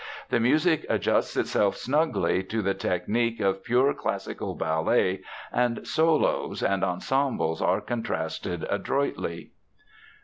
The 0.29 0.39
music 0.39 0.83
adjusts 0.89 1.37
itself 1.37 1.77
snugly 1.77 2.41
to 2.45 2.63
the 2.63 2.73
technic 2.73 3.39
of 3.39 3.63
pure 3.63 3.93
classical 3.93 4.55
ballet 4.55 5.21
and 5.53 5.85
solos 5.87 6.63
and 6.63 6.83
ensembles 6.83 7.61
are 7.61 7.81
contrasted 7.81 8.65
adroitly. 8.67 9.51